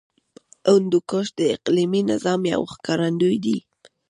[0.71, 3.57] هندوکش د اقلیمي نظام یو ښکارندوی دی.